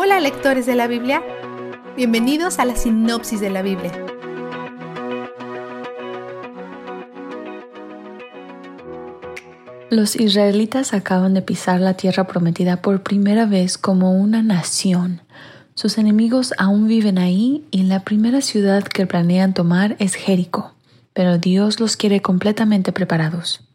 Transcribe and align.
Hola 0.00 0.20
lectores 0.20 0.64
de 0.64 0.76
la 0.76 0.86
Biblia, 0.86 1.24
bienvenidos 1.96 2.60
a 2.60 2.64
la 2.64 2.76
sinopsis 2.76 3.40
de 3.40 3.50
la 3.50 3.62
Biblia. 3.62 3.90
Los 9.90 10.14
israelitas 10.14 10.94
acaban 10.94 11.34
de 11.34 11.42
pisar 11.42 11.80
la 11.80 11.94
tierra 11.94 12.28
prometida 12.28 12.80
por 12.80 13.02
primera 13.02 13.44
vez 13.44 13.76
como 13.76 14.12
una 14.12 14.40
nación. 14.40 15.22
Sus 15.74 15.98
enemigos 15.98 16.54
aún 16.58 16.86
viven 16.86 17.18
ahí 17.18 17.66
y 17.72 17.82
la 17.82 18.04
primera 18.04 18.40
ciudad 18.40 18.84
que 18.84 19.04
planean 19.04 19.52
tomar 19.52 19.96
es 19.98 20.14
Jericó, 20.14 20.76
pero 21.12 21.38
Dios 21.38 21.80
los 21.80 21.96
quiere 21.96 22.22
completamente 22.22 22.92
preparados. 22.92 23.67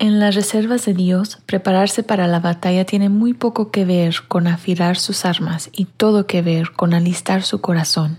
En 0.00 0.18
las 0.18 0.34
reservas 0.34 0.84
de 0.86 0.92
Dios, 0.92 1.38
prepararse 1.46 2.02
para 2.02 2.26
la 2.26 2.40
batalla 2.40 2.84
tiene 2.84 3.08
muy 3.08 3.32
poco 3.32 3.70
que 3.70 3.84
ver 3.84 4.16
con 4.26 4.48
afilar 4.48 4.96
sus 4.96 5.24
armas 5.24 5.70
y 5.72 5.84
todo 5.84 6.26
que 6.26 6.42
ver 6.42 6.72
con 6.72 6.94
alistar 6.94 7.44
su 7.44 7.60
corazón. 7.60 8.18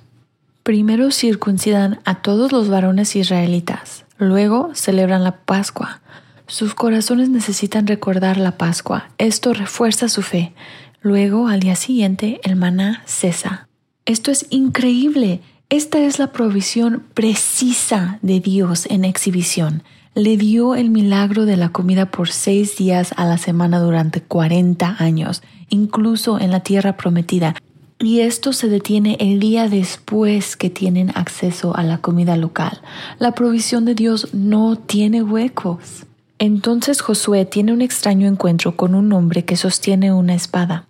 Primero 0.64 1.12
circuncidan 1.12 2.00
a 2.06 2.22
todos 2.22 2.54
los 2.54 2.70
varones 2.70 3.16
israelitas, 3.16 4.06
luego 4.18 4.72
celebran 4.74 5.24
la 5.24 5.38
Pascua. 5.44 6.02
Sus 6.48 6.74
corazones 6.76 7.30
necesitan 7.30 7.88
recordar 7.88 8.38
la 8.38 8.58
Pascua, 8.58 9.10
esto 9.18 9.54
refuerza 9.54 10.08
su 10.08 10.22
fe. 10.22 10.54
Luego, 11.02 11.50
al 11.50 11.60
día 11.60 11.76
siguiente, 11.76 12.40
el 12.44 12.56
maná 12.56 13.04
cesa. 13.06 13.68
Esto 14.06 14.32
es 14.32 14.48
increíble. 14.50 15.42
Esta 15.70 16.00
es 16.00 16.20
la 16.20 16.32
provisión 16.32 17.04
precisa 17.14 18.18
de 18.22 18.40
Dios 18.40 18.88
en 18.90 19.04
exhibición 19.04 19.84
le 20.16 20.38
dio 20.38 20.76
el 20.76 20.90
milagro 20.90 21.46
de 21.46 21.58
la 21.58 21.70
comida 21.70 22.06
por 22.10 22.30
seis 22.30 22.78
días 22.78 23.14
a 23.18 23.26
la 23.26 23.38
semana 23.38 23.80
durante 23.80 24.22
cuarenta 24.22 24.96
años, 24.98 25.44
incluso 25.70 26.40
en 26.40 26.52
la 26.52 26.62
tierra 26.62 26.96
prometida. 26.96 27.54
Y 28.00 28.22
esto 28.22 28.54
se 28.54 28.70
detiene 28.70 29.18
el 29.20 29.42
día 29.42 29.68
después 29.68 30.56
que 30.56 30.70
tienen 30.70 31.12
acceso 31.16 31.76
a 31.76 31.84
la 31.84 31.98
comida 31.98 32.38
local. 32.38 32.82
La 33.20 33.34
provisión 33.34 33.84
de 33.84 33.94
Dios 33.94 34.34
no 34.34 34.78
tiene 34.78 35.22
huecos. 35.22 36.06
Entonces 36.40 37.02
Josué 37.02 37.46
tiene 37.46 37.74
un 37.74 37.82
extraño 37.82 38.28
encuentro 38.28 38.78
con 38.78 38.96
un 38.96 39.12
hombre 39.12 39.44
que 39.44 39.58
sostiene 39.58 40.14
una 40.14 40.34
espada. 40.34 40.86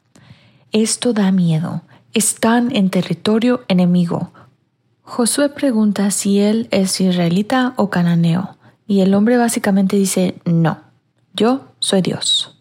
Esto 0.72 1.14
da 1.14 1.32
miedo. 1.32 1.82
Están 2.14 2.76
en 2.76 2.92
territorio 2.92 3.64
enemigo. 3.70 4.32
Josué 5.02 5.50
pregunta 5.50 6.12
si 6.12 6.40
él 6.40 6.68
es 6.72 7.00
israelita 7.02 7.74
o 7.76 7.90
cananeo. 7.90 8.56
Y 8.88 9.02
el 9.02 9.14
hombre 9.14 9.38
básicamente 9.38 9.98
dice, 9.98 10.36
no, 10.46 10.80
yo 11.34 11.66
soy 11.80 12.02
Dios. 12.02 12.56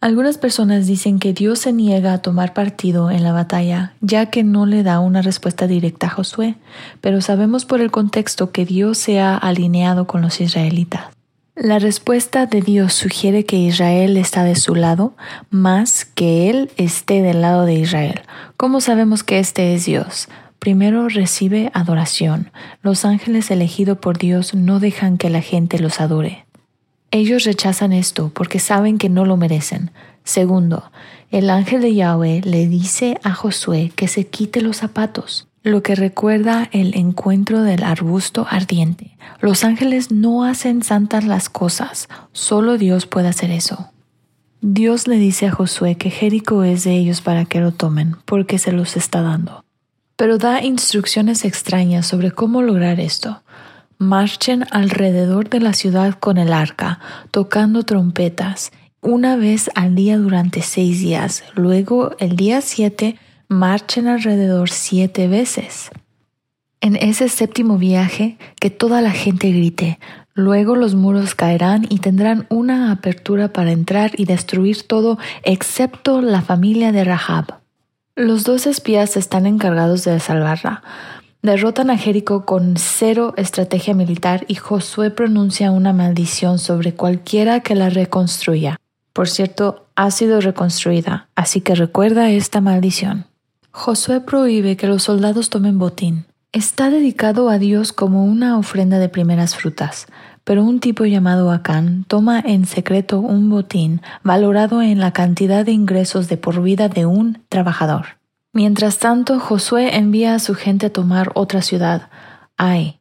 Algunas 0.00 0.36
personas 0.36 0.86
dicen 0.86 1.18
que 1.18 1.32
Dios 1.32 1.60
se 1.60 1.72
niega 1.72 2.12
a 2.12 2.18
tomar 2.18 2.52
partido 2.52 3.10
en 3.10 3.22
la 3.22 3.32
batalla, 3.32 3.94
ya 4.02 4.26
que 4.26 4.44
no 4.44 4.66
le 4.66 4.82
da 4.82 5.00
una 5.00 5.22
respuesta 5.22 5.66
directa 5.66 6.08
a 6.08 6.10
Josué, 6.10 6.56
pero 7.00 7.22
sabemos 7.22 7.64
por 7.64 7.80
el 7.80 7.90
contexto 7.90 8.50
que 8.50 8.66
Dios 8.66 8.98
se 8.98 9.18
ha 9.18 9.34
alineado 9.34 10.06
con 10.06 10.20
los 10.20 10.42
israelitas. 10.42 11.06
La 11.56 11.78
respuesta 11.78 12.44
de 12.44 12.60
Dios 12.60 12.92
sugiere 12.92 13.46
que 13.46 13.56
Israel 13.56 14.16
está 14.16 14.44
de 14.44 14.56
su 14.56 14.74
lado, 14.74 15.14
más 15.50 16.04
que 16.04 16.50
Él 16.50 16.70
esté 16.76 17.22
del 17.22 17.40
lado 17.40 17.64
de 17.64 17.74
Israel. 17.74 18.20
¿Cómo 18.58 18.82
sabemos 18.82 19.22
que 19.22 19.38
este 19.38 19.74
es 19.74 19.86
Dios? 19.86 20.28
Primero 20.64 21.10
recibe 21.10 21.70
adoración. 21.74 22.50
Los 22.80 23.04
ángeles 23.04 23.50
elegidos 23.50 23.98
por 23.98 24.16
Dios 24.16 24.54
no 24.54 24.80
dejan 24.80 25.18
que 25.18 25.28
la 25.28 25.42
gente 25.42 25.78
los 25.78 26.00
adore. 26.00 26.46
Ellos 27.10 27.44
rechazan 27.44 27.92
esto 27.92 28.30
porque 28.32 28.58
saben 28.58 28.96
que 28.96 29.10
no 29.10 29.26
lo 29.26 29.36
merecen. 29.36 29.90
Segundo, 30.24 30.90
el 31.30 31.50
ángel 31.50 31.82
de 31.82 31.94
Yahweh 31.94 32.40
le 32.44 32.66
dice 32.66 33.20
a 33.24 33.34
Josué 33.34 33.92
que 33.94 34.08
se 34.08 34.26
quite 34.26 34.62
los 34.62 34.78
zapatos, 34.78 35.48
lo 35.62 35.82
que 35.82 35.96
recuerda 35.96 36.70
el 36.72 36.96
encuentro 36.96 37.62
del 37.62 37.82
arbusto 37.82 38.46
ardiente. 38.48 39.18
Los 39.40 39.64
ángeles 39.64 40.12
no 40.12 40.44
hacen 40.44 40.82
santas 40.82 41.24
las 41.24 41.50
cosas, 41.50 42.08
solo 42.32 42.78
Dios 42.78 43.04
puede 43.04 43.28
hacer 43.28 43.50
eso. 43.50 43.90
Dios 44.62 45.08
le 45.08 45.16
dice 45.18 45.46
a 45.46 45.52
Josué 45.52 45.96
que 45.96 46.08
Jericó 46.08 46.64
es 46.64 46.84
de 46.84 46.96
ellos 46.96 47.20
para 47.20 47.44
que 47.44 47.60
lo 47.60 47.72
tomen, 47.72 48.16
porque 48.24 48.56
se 48.56 48.72
los 48.72 48.96
está 48.96 49.20
dando 49.20 49.63
pero 50.16 50.38
da 50.38 50.62
instrucciones 50.62 51.44
extrañas 51.44 52.06
sobre 52.06 52.30
cómo 52.30 52.62
lograr 52.62 53.00
esto. 53.00 53.42
Marchen 53.98 54.64
alrededor 54.70 55.48
de 55.48 55.60
la 55.60 55.72
ciudad 55.72 56.14
con 56.18 56.38
el 56.38 56.52
arca, 56.52 57.00
tocando 57.30 57.84
trompetas, 57.84 58.72
una 59.00 59.36
vez 59.36 59.70
al 59.74 59.94
día 59.94 60.18
durante 60.18 60.62
seis 60.62 61.00
días. 61.00 61.44
Luego, 61.54 62.16
el 62.18 62.36
día 62.36 62.60
siete, 62.60 63.18
marchen 63.48 64.06
alrededor 64.06 64.70
siete 64.70 65.28
veces. 65.28 65.90
En 66.80 66.96
ese 66.96 67.28
séptimo 67.28 67.78
viaje, 67.78 68.38
que 68.60 68.70
toda 68.70 69.00
la 69.00 69.12
gente 69.12 69.50
grite. 69.50 69.98
Luego 70.34 70.74
los 70.74 70.94
muros 70.94 71.34
caerán 71.34 71.86
y 71.88 71.98
tendrán 71.98 72.46
una 72.50 72.90
apertura 72.90 73.52
para 73.52 73.72
entrar 73.72 74.12
y 74.16 74.24
destruir 74.24 74.82
todo 74.82 75.18
excepto 75.44 76.20
la 76.20 76.42
familia 76.42 76.90
de 76.90 77.04
Rahab. 77.04 77.63
Los 78.16 78.44
dos 78.44 78.68
espías 78.68 79.16
están 79.16 79.44
encargados 79.44 80.04
de 80.04 80.20
salvarla. 80.20 80.84
Derrotan 81.42 81.90
a 81.90 81.98
Jericó 81.98 82.44
con 82.44 82.76
cero 82.76 83.34
estrategia 83.36 83.92
militar 83.92 84.44
y 84.46 84.54
Josué 84.54 85.10
pronuncia 85.10 85.72
una 85.72 85.92
maldición 85.92 86.60
sobre 86.60 86.94
cualquiera 86.94 87.58
que 87.58 87.74
la 87.74 87.90
reconstruya. 87.90 88.78
Por 89.12 89.28
cierto, 89.28 89.86
ha 89.96 90.12
sido 90.12 90.40
reconstruida, 90.40 91.28
así 91.34 91.60
que 91.60 91.74
recuerda 91.74 92.30
esta 92.30 92.60
maldición. 92.60 93.26
Josué 93.72 94.20
prohíbe 94.20 94.76
que 94.76 94.86
los 94.86 95.02
soldados 95.02 95.50
tomen 95.50 95.80
botín. 95.80 96.24
Está 96.54 96.88
dedicado 96.88 97.50
a 97.50 97.58
Dios 97.58 97.92
como 97.92 98.24
una 98.24 98.56
ofrenda 98.56 98.98
de 98.98 99.10
primeras 99.10 99.54
frutas 99.54 100.06
pero 100.44 100.62
un 100.62 100.78
tipo 100.78 101.06
llamado 101.06 101.50
Acán 101.50 102.04
toma 102.06 102.38
en 102.38 102.66
secreto 102.66 103.18
un 103.18 103.48
botín 103.48 104.02
valorado 104.22 104.82
en 104.82 105.00
la 105.00 105.12
cantidad 105.12 105.64
de 105.64 105.72
ingresos 105.72 106.28
de 106.28 106.36
por 106.36 106.62
vida 106.62 106.88
de 106.88 107.06
un 107.06 107.42
trabajador. 107.48 108.18
Mientras 108.52 108.98
tanto, 108.98 109.40
Josué 109.40 109.96
envía 109.96 110.34
a 110.34 110.38
su 110.38 110.54
gente 110.54 110.86
a 110.86 110.92
tomar 110.92 111.32
otra 111.34 111.62
ciudad. 111.62 112.10
Ay, 112.56 113.00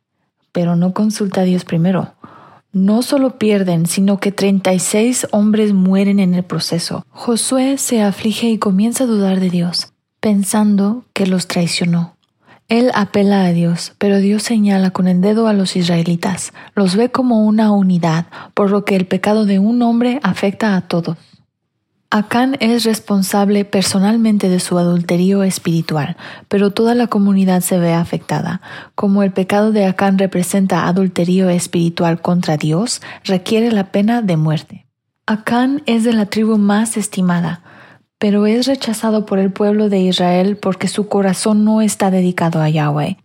pero 0.52 0.76
no 0.76 0.94
consulta 0.94 1.42
a 1.42 1.44
Dios 1.44 1.66
primero. 1.66 2.14
No 2.72 3.04
solo 3.04 3.38
pierden, 3.38 3.86
sino 3.86 4.20
que 4.20 4.32
36 4.32 5.28
hombres 5.32 5.74
mueren 5.74 6.20
en 6.20 6.34
el 6.34 6.44
proceso. 6.44 7.06
Josué 7.10 7.78
se 7.78 8.02
aflige 8.02 8.48
y 8.48 8.58
comienza 8.58 9.04
a 9.04 9.08
dudar 9.08 9.40
de 9.40 9.52
Dios, 9.52 9.94
pensando 10.20 11.04
que 11.14 11.28
los 11.28 11.48
traicionó. 11.48 12.13
Él 12.70 12.92
apela 12.94 13.46
a 13.46 13.52
Dios, 13.52 13.94
pero 13.98 14.18
Dios 14.18 14.44
señala 14.44 14.92
con 14.92 15.08
el 15.08 15.22
dedo 15.22 15.48
a 15.48 15.54
los 15.54 15.76
israelitas, 15.76 16.54
los 16.76 16.96
ve 16.96 17.12
como 17.12 17.46
una 17.46 17.72
unidad, 17.72 18.28
por 18.54 18.72
lo 18.72 18.86
que 18.86 18.96
el 18.96 19.06
pecado 19.06 19.46
de 19.46 19.60
un 19.60 19.82
hombre 19.82 20.20
afecta 20.24 20.76
a 20.76 20.82
todos. 20.82 21.18
Acán 22.16 22.58
es 22.60 22.84
responsable 22.84 23.66
personalmente 23.66 24.48
de 24.48 24.60
su 24.60 24.78
adulterio 24.78 25.42
espiritual, 25.42 26.16
pero 26.48 26.70
toda 26.70 26.94
la 26.94 27.08
comunidad 27.08 27.62
se 27.62 27.80
ve 27.80 27.92
afectada. 27.92 28.62
Como 28.94 29.24
el 29.24 29.32
pecado 29.32 29.72
de 29.72 29.86
Acán 29.86 30.20
representa 30.20 30.88
adulterio 30.88 31.50
espiritual 31.50 32.22
contra 32.22 32.56
Dios, 32.56 33.02
requiere 33.24 33.72
la 33.72 33.92
pena 33.92 34.22
de 34.22 34.38
muerte. 34.38 34.86
Acán 35.26 35.82
es 35.88 36.04
de 36.04 36.14
la 36.14 36.28
tribu 36.28 36.60
más 36.60 36.98
estimada, 36.98 37.63
pero 38.24 38.46
es 38.46 38.68
rechazado 38.68 39.26
por 39.26 39.38
el 39.38 39.52
pueblo 39.52 39.90
de 39.90 40.00
Israel 40.00 40.56
porque 40.56 40.88
su 40.88 41.10
corazón 41.10 41.66
no 41.66 41.82
está 41.82 42.10
dedicado 42.10 42.62
a 42.62 42.70
Yahweh. 42.70 43.18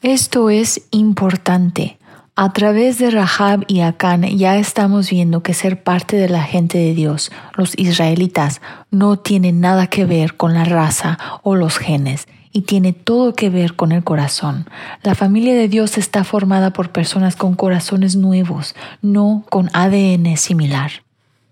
Esto 0.00 0.48
es 0.48 0.80
importante. 0.92 1.98
A 2.36 2.54
través 2.54 2.96
de 2.96 3.10
Rahab 3.10 3.66
y 3.68 3.80
Acán 3.80 4.22
ya 4.22 4.56
estamos 4.56 5.10
viendo 5.10 5.42
que 5.42 5.52
ser 5.52 5.82
parte 5.82 6.16
de 6.16 6.30
la 6.30 6.42
gente 6.42 6.78
de 6.78 6.94
Dios, 6.94 7.30
los 7.54 7.78
israelitas, 7.78 8.62
no 8.90 9.18
tiene 9.18 9.52
nada 9.52 9.88
que 9.88 10.06
ver 10.06 10.38
con 10.38 10.54
la 10.54 10.64
raza 10.64 11.18
o 11.42 11.54
los 11.54 11.76
genes 11.76 12.26
y 12.50 12.62
tiene 12.62 12.94
todo 12.94 13.34
que 13.34 13.50
ver 13.50 13.76
con 13.76 13.92
el 13.92 14.04
corazón. 14.04 14.70
La 15.02 15.14
familia 15.14 15.54
de 15.54 15.68
Dios 15.68 15.98
está 15.98 16.24
formada 16.24 16.72
por 16.72 16.92
personas 16.92 17.36
con 17.36 17.56
corazones 17.56 18.16
nuevos, 18.16 18.74
no 19.02 19.44
con 19.50 19.68
ADN 19.74 20.38
similar. 20.38 20.92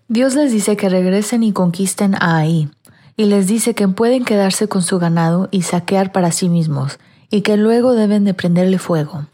Dios 0.07 0.33
les 0.33 0.51
dice 0.51 0.75
que 0.75 0.89
regresen 0.89 1.43
y 1.43 1.51
conquisten 1.51 2.15
a 2.15 2.37
Ahí, 2.37 2.69
y 3.17 3.25
les 3.25 3.47
dice 3.47 3.75
que 3.75 3.87
pueden 3.87 4.25
quedarse 4.25 4.67
con 4.67 4.81
su 4.81 4.99
ganado 4.99 5.47
y 5.51 5.61
saquear 5.61 6.11
para 6.11 6.31
sí 6.31 6.49
mismos, 6.49 6.99
y 7.29 7.41
que 7.41 7.57
luego 7.57 7.93
deben 7.93 8.23
de 8.23 8.33
prenderle 8.33 8.79
fuego. 8.79 9.27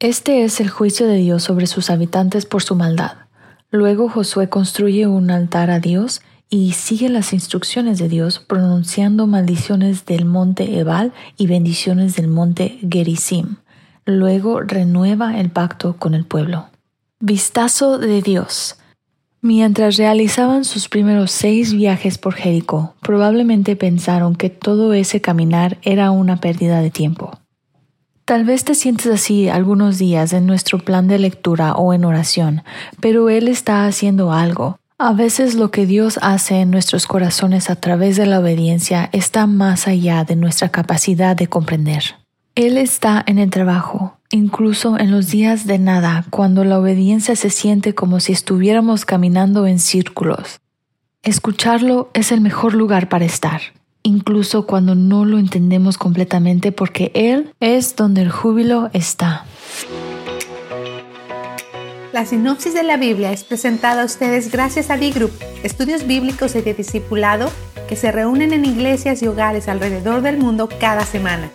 Este 0.00 0.44
es 0.44 0.60
el 0.60 0.68
juicio 0.68 1.06
de 1.06 1.16
Dios 1.16 1.44
sobre 1.44 1.66
sus 1.66 1.88
habitantes 1.88 2.44
por 2.46 2.62
su 2.62 2.74
maldad. 2.74 3.12
Luego 3.70 4.08
Josué 4.08 4.48
construye 4.48 5.06
un 5.06 5.30
altar 5.30 5.70
a 5.70 5.78
Dios 5.78 6.22
y 6.50 6.72
sigue 6.72 7.08
las 7.08 7.32
instrucciones 7.32 7.98
de 7.98 8.08
Dios 8.08 8.38
pronunciando 8.38 9.26
maldiciones 9.26 10.04
del 10.04 10.24
monte 10.24 10.78
Ebal 10.78 11.14
y 11.38 11.46
bendiciones 11.46 12.16
del 12.16 12.28
monte 12.28 12.78
Gerizim. 12.90 13.56
Luego 14.04 14.60
renueva 14.60 15.38
el 15.38 15.50
pacto 15.50 15.96
con 15.96 16.14
el 16.14 16.26
pueblo. 16.26 16.66
Vistazo 17.20 17.98
de 17.98 18.20
Dios. 18.20 18.76
Mientras 19.44 19.96
realizaban 19.96 20.64
sus 20.64 20.88
primeros 20.88 21.32
seis 21.32 21.74
viajes 21.74 22.16
por 22.16 22.34
Jericó, 22.34 22.94
probablemente 23.00 23.74
pensaron 23.74 24.36
que 24.36 24.50
todo 24.50 24.92
ese 24.92 25.20
caminar 25.20 25.78
era 25.82 26.12
una 26.12 26.36
pérdida 26.36 26.80
de 26.80 26.92
tiempo. 26.92 27.40
Tal 28.24 28.44
vez 28.44 28.62
te 28.62 28.76
sientes 28.76 29.06
así 29.08 29.48
algunos 29.48 29.98
días 29.98 30.32
en 30.32 30.46
nuestro 30.46 30.78
plan 30.78 31.08
de 31.08 31.18
lectura 31.18 31.72
o 31.72 31.92
en 31.92 32.04
oración, 32.04 32.62
pero 33.00 33.28
Él 33.30 33.48
está 33.48 33.84
haciendo 33.86 34.32
algo. 34.32 34.78
A 34.96 35.12
veces 35.12 35.56
lo 35.56 35.72
que 35.72 35.86
Dios 35.86 36.20
hace 36.22 36.60
en 36.60 36.70
nuestros 36.70 37.08
corazones 37.08 37.68
a 37.68 37.74
través 37.74 38.16
de 38.16 38.26
la 38.26 38.38
obediencia 38.38 39.10
está 39.10 39.48
más 39.48 39.88
allá 39.88 40.22
de 40.22 40.36
nuestra 40.36 40.68
capacidad 40.68 41.34
de 41.34 41.48
comprender. 41.48 42.21
Él 42.54 42.76
está 42.76 43.24
en 43.26 43.38
el 43.38 43.48
trabajo, 43.48 44.18
incluso 44.30 44.98
en 44.98 45.10
los 45.10 45.30
días 45.30 45.66
de 45.66 45.78
nada, 45.78 46.26
cuando 46.28 46.64
la 46.64 46.78
obediencia 46.78 47.34
se 47.34 47.48
siente 47.48 47.94
como 47.94 48.20
si 48.20 48.32
estuviéramos 48.32 49.06
caminando 49.06 49.66
en 49.66 49.78
círculos. 49.78 50.60
Escucharlo 51.22 52.10
es 52.12 52.30
el 52.30 52.42
mejor 52.42 52.74
lugar 52.74 53.08
para 53.08 53.24
estar, 53.24 53.62
incluso 54.02 54.66
cuando 54.66 54.94
no 54.94 55.24
lo 55.24 55.38
entendemos 55.38 55.96
completamente 55.96 56.72
porque 56.72 57.10
Él 57.14 57.54
es 57.60 57.96
donde 57.96 58.20
el 58.20 58.30
júbilo 58.30 58.90
está. 58.92 59.46
La 62.12 62.26
sinopsis 62.26 62.74
de 62.74 62.82
la 62.82 62.98
Biblia 62.98 63.32
es 63.32 63.44
presentada 63.44 64.02
a 64.02 64.04
ustedes 64.04 64.52
gracias 64.52 64.90
a 64.90 64.98
D-Group, 64.98 65.32
estudios 65.62 66.06
bíblicos 66.06 66.54
y 66.54 66.60
de 66.60 66.74
discipulado 66.74 67.50
que 67.88 67.96
se 67.96 68.12
reúnen 68.12 68.52
en 68.52 68.66
iglesias 68.66 69.22
y 69.22 69.26
hogares 69.26 69.68
alrededor 69.68 70.20
del 70.20 70.36
mundo 70.36 70.68
cada 70.78 71.06
semana. 71.06 71.50